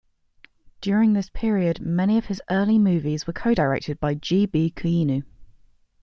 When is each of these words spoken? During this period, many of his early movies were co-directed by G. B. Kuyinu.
During 0.81 1.13
this 1.13 1.29
period, 1.29 1.79
many 1.79 2.17
of 2.17 2.25
his 2.25 2.41
early 2.49 2.79
movies 2.79 3.27
were 3.27 3.33
co-directed 3.33 3.99
by 3.99 4.15
G. 4.15 4.47
B. 4.47 4.73
Kuyinu. 4.75 5.21